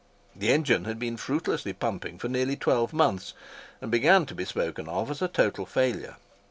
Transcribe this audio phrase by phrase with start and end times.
[0.35, 3.35] The engine had been fruitlessly pumping for nearly twelve months,
[3.81, 6.15] and began to be spoken of as a total failure.